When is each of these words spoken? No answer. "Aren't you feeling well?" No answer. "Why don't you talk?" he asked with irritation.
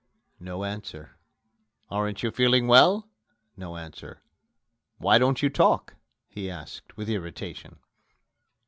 No 0.39 0.63
answer. 0.63 1.15
"Aren't 1.91 2.23
you 2.23 2.31
feeling 2.31 2.65
well?" 2.65 3.07
No 3.55 3.77
answer. 3.77 4.23
"Why 4.97 5.19
don't 5.19 5.43
you 5.43 5.49
talk?" 5.51 5.95
he 6.27 6.49
asked 6.49 6.97
with 6.97 7.07
irritation. 7.07 7.77